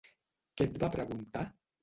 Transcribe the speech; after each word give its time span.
Què 0.61 0.67
et 0.69 0.79
va 0.85 0.89
preguntar? 0.97 1.45